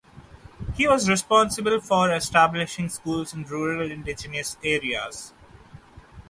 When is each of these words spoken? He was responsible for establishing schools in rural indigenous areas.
He 0.73 0.87
was 0.87 1.07
responsible 1.07 1.79
for 1.79 2.11
establishing 2.11 2.89
schools 2.89 3.35
in 3.35 3.43
rural 3.43 3.91
indigenous 3.91 4.57
areas. 4.63 5.31